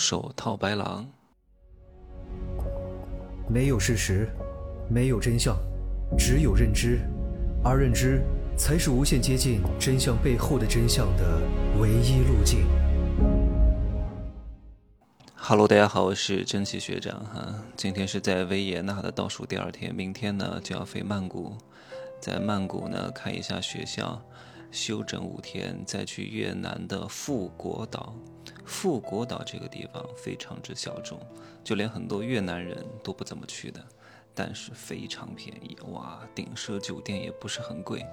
[0.00, 1.06] 手套白狼。
[3.46, 4.26] 没有事实，
[4.88, 5.54] 没有真相，
[6.16, 7.00] 只有认知，
[7.62, 8.22] 而认知
[8.56, 11.42] 才是无限接近真相背后的真相的
[11.78, 12.66] 唯一路径。
[15.36, 17.62] Hello，大家好，我是蒸汽学长哈。
[17.76, 21.58] 今天是在维也纳的倒数第二天，明天呢就要飞曼谷，
[22.18, 24.22] 在曼谷呢看一下学校，
[24.70, 28.14] 休整五天，再去越南的富国岛。
[28.64, 31.20] 富国岛这个地方非常之小众，
[31.64, 33.84] 就连很多越南人都不怎么去的，
[34.34, 36.20] 但是非常便宜哇！
[36.34, 38.06] 顶奢酒店也不是很贵，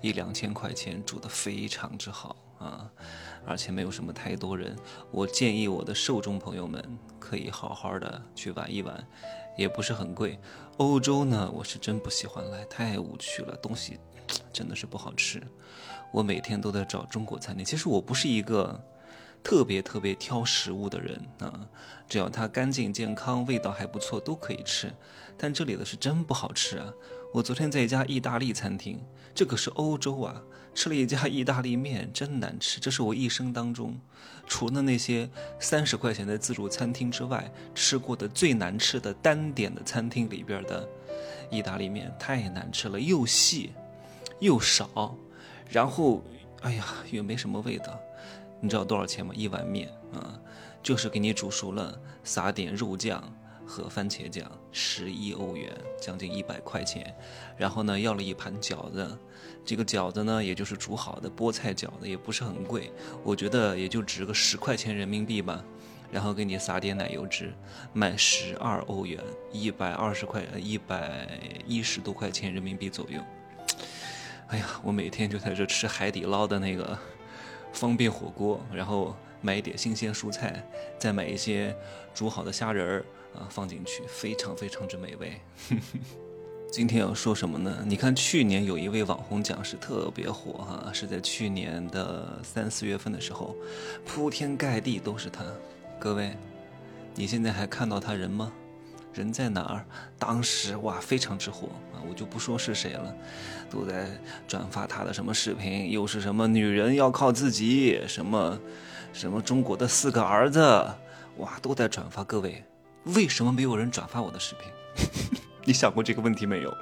[0.00, 2.88] 一两千块钱住的非常之好啊，
[3.44, 4.76] 而且没有什么太多人。
[5.10, 9.04] 我建议我的受众朋友们可以好好的去玩一玩，
[9.56, 10.38] 也不是很贵。
[10.76, 13.98] 欧洲呢，我是真不喜欢来，太无趣了，东西
[14.52, 15.42] 真的是不好吃。
[16.12, 18.80] 我每天都在找中国餐厅，其实我不是一个。
[19.42, 21.68] 特别特别挑食物的人啊，
[22.08, 24.92] 只要它干净健康、味道还不错，都可以吃。
[25.38, 26.92] 但这里的是真不好吃啊！
[27.32, 28.98] 我昨天在一家意大利餐厅，
[29.32, 30.42] 这可是欧洲啊，
[30.74, 32.80] 吃了一家意大利面，真难吃。
[32.80, 33.96] 这是我一生当中，
[34.48, 40.88] 除了那些三十块钱的自助餐厅之外，吃过的最难吃的单点的餐厅里边的
[41.52, 43.70] 意大利面，太难吃了，又细
[44.40, 45.16] 又少，
[45.70, 46.22] 然后
[46.62, 47.98] 哎呀，又没什么味道。
[48.60, 49.32] 你知道多少钱吗？
[49.36, 50.40] 一碗面啊，
[50.82, 53.22] 就是给你煮熟了，撒点肉酱
[53.66, 55.70] 和番茄酱，十一欧元，
[56.00, 57.14] 将近一百块钱。
[57.56, 59.18] 然后呢，要了一盘饺子，
[59.64, 62.90] 这个饺子呢，也就是煮好的菠菜饺子，也不是很贵，
[63.22, 65.62] 我觉得也就值个十块钱人民币吧。
[66.10, 67.52] 然后给你撒点奶油汁，
[67.92, 71.28] 卖十二欧元，一百二十块，一百
[71.66, 73.20] 一十多块钱人民币左右。
[74.48, 76.98] 哎呀，我每天就在这吃海底捞的那个。
[77.72, 80.66] 方便火锅，然后买一点新鲜蔬菜，
[80.98, 81.76] 再买一些
[82.14, 85.38] 煮好的虾仁儿啊放进去，非常非常之美味。
[86.72, 87.84] 今天要说什么呢？
[87.84, 93.54] 你看去年有一位网红讲师特别火哈，是在去年的三四月份的时候，
[94.06, 95.44] 铺天盖地都是他。
[95.98, 96.34] 各位，
[97.14, 98.50] 你现在还看到他人吗？
[99.16, 99.84] 人在哪儿？
[100.18, 101.98] 当时哇，非常之火啊！
[102.08, 103.14] 我就不说是谁了，
[103.70, 104.08] 都在
[104.46, 108.58] 转发他的什么视频，又是什么女人要靠自己，什么
[109.12, 110.60] 什么中国的四个儿子，
[111.38, 112.22] 哇，都在转发。
[112.24, 112.62] 各位，
[113.04, 114.70] 为什么没有人转发我的视频？
[115.64, 116.76] 你想过这个问题没有？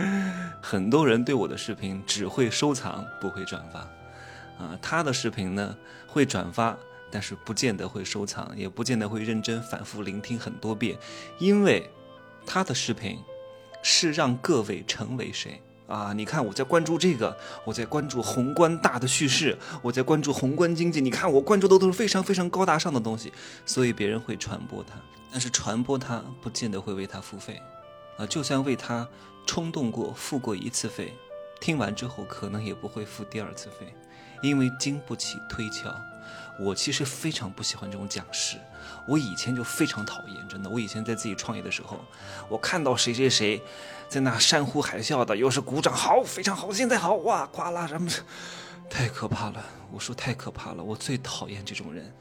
[0.60, 3.80] 很多人对我的视频只会收藏，不会转发，
[4.62, 5.76] 啊，他的视频呢
[6.06, 6.76] 会转发。
[7.10, 10.96] 但是不见得会收藏，也不见得会认真反复聆听很多遍，
[11.38, 11.90] 因为
[12.46, 13.18] 他的视频
[13.82, 16.12] 是让各位成为谁啊？
[16.12, 21.00] 你看我在关注这个，我在关注宏观大的叙事，我在关注宏观经济。
[21.00, 23.32] 你看我关注的都是非常非常高大上的东西，
[23.66, 24.94] 所以别人会传播它。
[25.32, 27.60] 但是传播它不见得会为他付费
[28.16, 29.08] 啊，就算为他
[29.46, 31.14] 冲动过付过一次费，
[31.60, 33.94] 听完之后可能也不会付第二次费，
[34.42, 35.94] 因为经不起推敲。
[36.60, 38.58] 我其实非常不喜欢这种讲师，
[39.08, 40.68] 我以前就非常讨厌，真的。
[40.68, 41.98] 我以前在自己创业的时候，
[42.48, 43.62] 我看到谁谁谁
[44.08, 48.10] 在那山呼海啸的，又是鼓掌，好，非常好，现在好，哇，夸啦什么，
[48.90, 49.64] 太可怕了。
[49.90, 52.14] 我说太可怕了，我最讨厌这种人，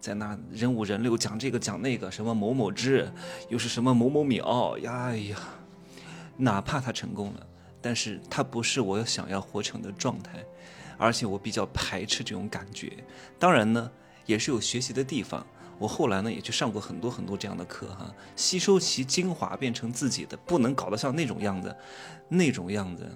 [0.00, 3.12] 在那人五人六讲这个讲那个，什么某某之，
[3.48, 5.36] 又是什么某某秒呀，哎呀，
[6.38, 7.46] 哪怕他成功了，
[7.82, 10.42] 但是它不是我想要活成的状态。
[10.98, 12.92] 而且我比较排斥这种感觉，
[13.36, 13.90] 当然呢，
[14.24, 15.44] 也是有学习的地方。
[15.78, 21.74] 我后来呢也去上过很多很多这样的课哈，吸收其精华变成自己的，不能搞得像那种样子，
[22.28, 23.10] 那种样子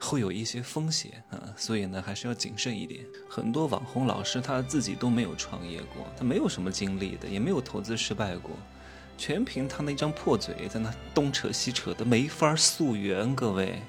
[0.00, 3.06] 会有一些风险啊，所以呢还是要谨慎一点。
[3.28, 8.50] 很多网红老师他自己都没有创业过，他没有什么经历的，也没有投资失败过，
[9.18, 13.82] 全凭他那张破嘴在那东扯西扯的，没法溯源，各位。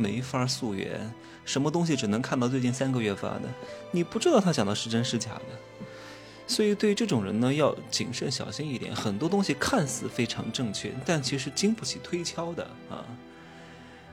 [0.00, 1.12] 没法溯源，
[1.44, 3.48] 什么东西只能看到最近三个月发的，
[3.90, 5.84] 你不知道他讲的是真是假的，
[6.46, 8.94] 所以对这种人呢，要谨慎小心一点。
[8.94, 13.04] 很多东西看似非常正确，但其实经不起推敲的啊。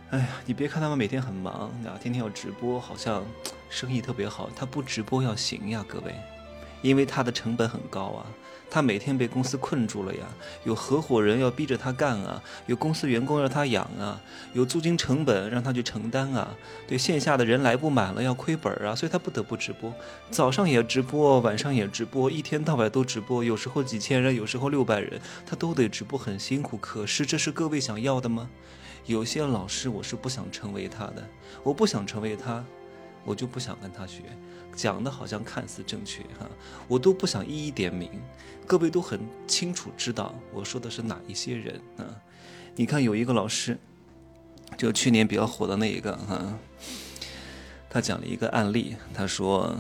[0.10, 3.24] 哎呀，你别看他们每天很忙啊，天天要直播，好像
[3.70, 6.16] 生意特别好，他不直播要行呀，各位，
[6.82, 8.26] 因为他的成本很高啊。
[8.76, 10.28] 他每天被公司困住了呀，
[10.66, 14.20] 有合伙人要逼着他干啊，有公司员工让他养啊，
[14.52, 16.54] 有租金成本让他去承担啊，
[16.86, 19.94] 对线下的人来不满了要亏本啊，所以他不得不直播，
[20.30, 26.76] 早上也直播，晚上也直播，一天到晚都直播，有时候几千人，有时候六百人，他都得直播，很辛苦。
[26.76, 28.50] 可是这是各位想要的吗？
[29.06, 31.26] 有些老师我是不想成为他的，
[31.64, 32.62] 我不想成为他，
[33.26, 34.22] 我就不想跟他学，
[34.76, 36.48] 讲的好像看似正确哈，
[36.88, 38.10] 我都不想一一点名，
[38.68, 42.06] 各位都很清楚知道我说的是哪一些人啊？
[42.76, 43.78] 你看有一个老师，
[44.78, 46.54] 就去年比较火的那一个哈，
[47.90, 49.76] 他讲了一个案例，他说，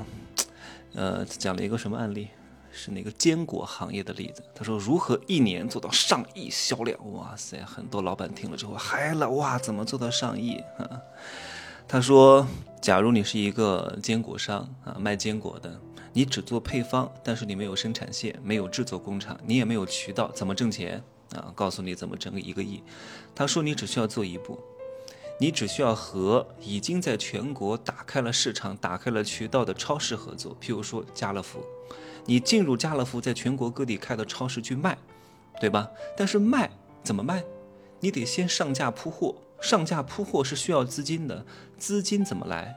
[0.93, 2.29] 呃，讲了一个什么案例？
[2.77, 4.43] 是那个坚果行业的例子。
[4.53, 7.13] 他说如何一年做到上亿销量？
[7.13, 10.99] 哇塞，很多老板听了之后嗨了，哇，怎么做到上亿啊？
[11.87, 12.45] 他说，
[12.81, 15.79] 假如你是一个坚果商啊，卖坚果的，
[16.13, 21.01] 你只做配方，但是你没有生产线，没有制作工厂，你也没有渠道，怎么挣钱
[21.33, 21.53] 啊？
[21.55, 22.81] 告诉你怎么挣一个亿。
[23.35, 24.59] 他说你只需要做一步，
[25.39, 31.63] 你只需要和已经在全国打开了市场、打开了渠道的超市合作，譬如说家乐福。
[32.25, 34.97] 你进入家乐福，在全国各地开的超市去卖，
[35.61, 35.87] 对吧？
[36.17, 36.71] 但是卖
[37.03, 37.43] 怎么卖？
[37.99, 39.35] 你得先上架铺货，
[39.65, 41.43] 上架铺货是需要资金的，
[41.75, 42.75] 资金怎么来？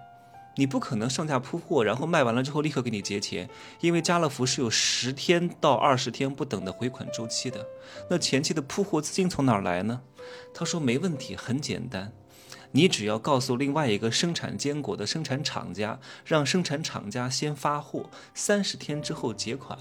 [0.56, 3.46] 你不可能上架铺货，然后卖完了之后立刻给你结钱，
[3.80, 7.66] 因为家乐福是有十天到二十天不等的回款周期的。
[8.08, 10.00] 那前期的铺货资金从哪儿来呢？
[10.54, 12.10] 他说没问题，很简单。
[12.72, 19.78] 你只要告诉另外一个生产坚果的生产厂家，让生产厂家先发货，三十天之后结款，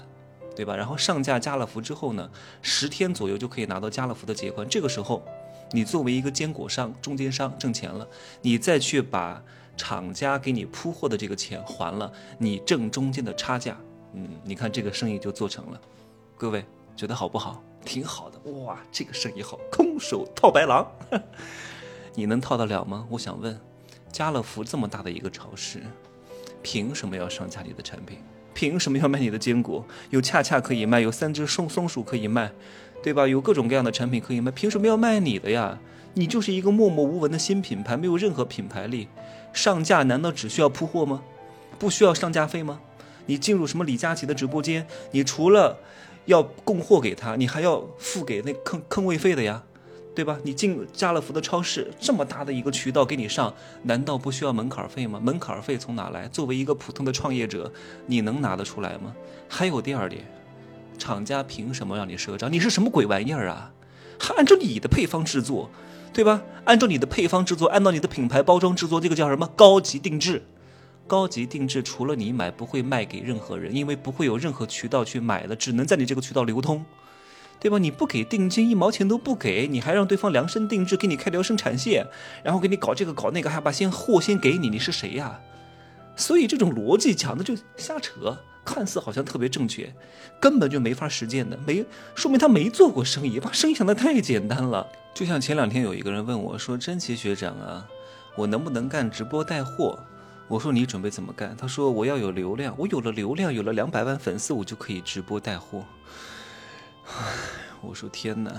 [0.58, 0.74] 对吧？
[0.74, 2.28] 然后上架家乐福之后呢，
[2.62, 4.68] 十天左右就可以拿到家乐福的结款。
[4.68, 5.22] 这个时候，
[5.70, 8.04] 你作为一个坚果商、中间商挣钱了，
[8.42, 9.40] 你再去把
[9.76, 13.76] 厂家给你铺货的这个钱还了，你挣中间的差价。
[14.14, 15.80] 嗯，你看这个生意就做成了。
[16.36, 16.64] 各位
[16.96, 17.62] 觉得好不好？
[17.84, 20.84] 挺好的哇，这个生意好，空手套白狼。
[22.16, 23.06] 你能套得了吗？
[23.08, 23.56] 我想问，
[24.10, 25.80] 家乐福这么大的一个超市，
[26.64, 28.18] 凭什么要上架你的产品？
[28.58, 29.86] 凭什么要卖你的坚果？
[30.10, 32.50] 有恰恰可以卖，有三只松松鼠可以卖，
[33.04, 33.24] 对吧？
[33.24, 35.78] 有各种各样的产品可以卖，凭什么要卖你的呀？
[36.14, 39.06] 你就是一个默默无闻的新品牌，没有任何品牌力，
[39.52, 41.22] 上架难道只需要铺货吗？
[41.78, 42.80] 不需要上架费吗？
[43.26, 45.78] 你进入什么李佳琦的直播间，你除了
[46.24, 49.62] 要供货给他，你还要付给那坑坑位费的呀？
[50.18, 50.36] 对吧？
[50.42, 53.54] 你进家乐福的超市，这么大的一个渠道给你上，
[53.84, 55.20] 难道不需要门槛费吗？
[55.22, 56.26] 门槛费从哪来？
[56.26, 57.72] 作为一个普通的创业者，
[58.04, 59.14] 你能拿得出来吗？
[59.48, 60.24] 还有第二点，
[60.98, 62.52] 厂家凭什么让你赊账？
[62.52, 63.70] 你是什么鬼玩意儿啊？
[64.18, 65.70] 还按照你的配方制作，
[66.12, 66.42] 对吧？
[66.64, 69.48] 按照你的配方制作，按照你的品牌包装制作，这个叫什么？
[69.54, 70.42] 高级定制。
[71.06, 76.84] 高级定制除了你买，不会卖给任何人，因为不会有任何渠道去买的，只能在你这个渠道流通。
[77.60, 77.78] 对吧？
[77.78, 82.06] 你不给定金，一毛钱都不给，你还让对方量身定制给你开条生产线，
[82.42, 85.40] 然后给你搞这个搞那个，还把先货先给你，你是谁呀？
[86.16, 89.94] 所以这种逻辑讲的就瞎扯，看似好像特别正确，
[90.40, 91.84] 根本就没法实践的，没
[92.14, 94.86] 说明他没做过生意，把生意想的太简单了。
[95.14, 97.86] 就像前两天有一个人问我说：“真奇学长啊，
[98.36, 99.98] 我能不能干直播带货？”
[100.48, 105.84] 我说：“你准备怎么干？”他说：“我要有流量，我有了流量，有了两百万粉丝，我就可以直播带货。”
[107.80, 108.50] 我说天哪！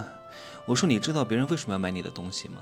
[0.66, 2.58] 我说你知道别人为什么要买你的东西吗？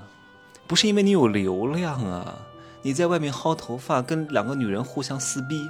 [0.66, 2.38] 不是因为你有流量啊！
[2.82, 5.68] 你在外面薅头发，跟两个女人互相撕逼，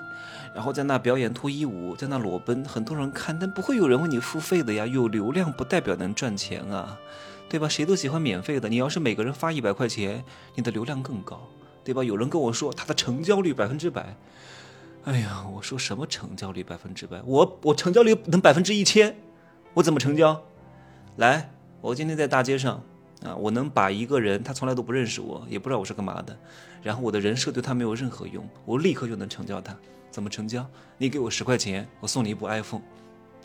[0.55, 4.87] 然后在那表演脱衣舞，在那裸奔，很多人看，但不会有人为你付费的呀。
[4.87, 6.99] 有流量不代表能赚钱啊，
[7.49, 7.69] 对吧？
[7.69, 8.69] 谁都喜欢免费的。
[8.69, 10.25] 你要是每个人发一百块钱，
[10.55, 11.49] 你的流量更高，
[11.83, 12.05] 对吧？
[12.05, 14.17] 有人跟我说他的成交率百分之百，
[15.05, 17.23] 哎呀，我说什么成交率百分之百？
[17.25, 19.17] 我我成交率能百分之一千。
[19.75, 20.43] 我怎么成交？
[21.17, 22.83] 来，我今天在大街上
[23.23, 26.37] 啊，我能把一个人，他从来都不认识我，也不知道我是干嘛的，
[26.83, 29.77] 然后我的人设对他没有任何用，我立刻就能成交他。
[30.11, 30.67] 怎么成交？
[30.97, 32.83] 你给我十块钱，我送你一部 iPhone，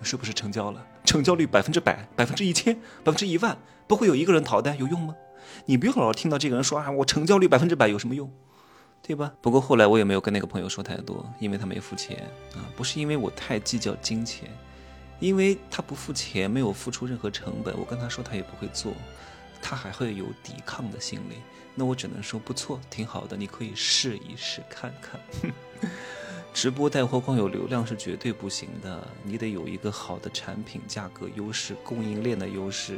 [0.02, 0.84] 是不是成交了？
[1.04, 5.16] 成交率百分之百，百分之一千，百分之一万，不会有一个人逃单，有用吗？
[5.66, 8.32] 你不要老听到这个人说啊，我成交率百分之百有什么用？
[9.02, 9.34] 对吧？
[9.42, 12.26] 不过后来我也没有跟那个朋友说太多，因为他没付钱
[12.56, 14.50] 啊，不是因为我太计较金钱。
[15.24, 18.94] 因为他不付钱，没有付出任何成本，我跟他说他也不会做，
[19.62, 21.38] 他还会有抵抗的心理。
[21.74, 25.18] 那我只能说不错，挺好的，你可以试一试看看。
[26.54, 32.98] 直播带货光有流量是绝对不行的，你得有一个好的产品、价格优势、供应链的优势。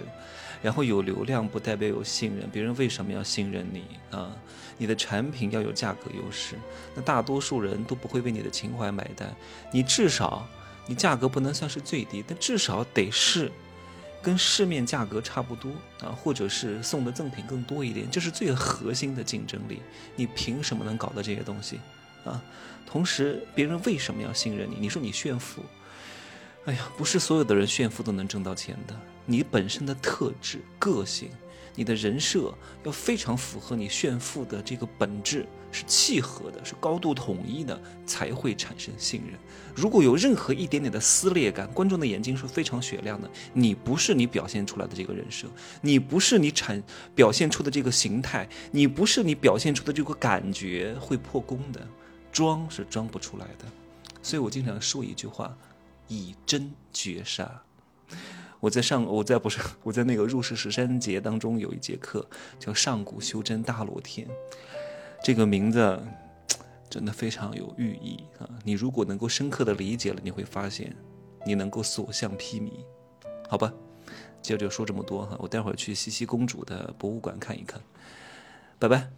[0.63, 4.35] 然后有流量不代表有信任，别人为什么要信任你啊？
[4.79, 6.55] 你的产品要有价格优势，
[6.95, 9.31] 那大多数人都不会为你的情怀买单，
[9.71, 10.47] 你至少。
[10.87, 13.51] 你价格不能算是最低，但至少得是
[14.21, 19.81] 跟市面价格差不多啊，或者是送的赠品更多一点，这是最核心的竞争力。
[20.15, 21.79] 你凭什么能搞到这些东西
[22.23, 22.41] 啊？
[22.85, 24.75] 同时，别人为什么要信任你？
[24.79, 25.63] 你说你炫富，
[26.65, 28.95] 哎呀，不是所有的人炫富都能挣到钱的。
[29.25, 31.29] 你本身的特质、个性、
[31.73, 35.47] 你的人设要非常符合你炫富的这个本质。
[35.75, 39.37] 是契合的，是高度统一的，才会产生信任。
[39.75, 43.29] 如果有任何一点点的撕裂感，观众的眼睛是非常雪亮的。
[43.51, 45.47] 你不是你表现出来的这个人设，
[45.81, 46.81] 你不是你产
[47.13, 51.85] 表现出的这个形态，你不是你表现出的这个感觉会破功的，
[52.31, 53.65] 装是装不出来的。
[54.23, 55.55] 所以我经常说一句话：
[56.07, 57.61] 以真绝杀。
[58.61, 62.27] 我在上，我在不是我在那个入世十三节当中有一节课
[62.57, 64.25] 叫上古修真大罗天，
[65.25, 65.99] 这个名字
[66.87, 68.47] 真的非常有寓意啊！
[68.63, 70.95] 你如果能够深刻的理解了，你会发现
[71.43, 72.71] 你能够所向披靡，
[73.49, 73.73] 好吧？
[74.39, 77.81] 接着说这么多哈，我待会儿去西西公主的博物馆看一看，
[78.77, 79.09] 拜拜。